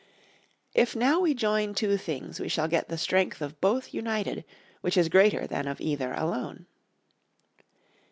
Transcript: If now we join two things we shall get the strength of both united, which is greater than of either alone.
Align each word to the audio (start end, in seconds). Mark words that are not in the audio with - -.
If 0.73 0.95
now 0.95 1.19
we 1.19 1.35
join 1.35 1.75
two 1.75 1.95
things 1.95 2.39
we 2.39 2.49
shall 2.49 2.67
get 2.67 2.87
the 2.89 2.97
strength 2.97 3.39
of 3.39 3.61
both 3.61 3.93
united, 3.93 4.43
which 4.81 4.97
is 4.97 5.09
greater 5.09 5.45
than 5.45 5.67
of 5.67 5.79
either 5.79 6.11
alone. 6.15 6.65